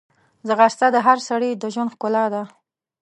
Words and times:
ځغاسته 0.47 0.87
د 0.91 0.97
هر 1.07 1.17
سړي 1.29 1.49
د 1.55 1.63
ژوند 1.73 1.91
ښکلا 1.93 2.25
ده 2.33 2.43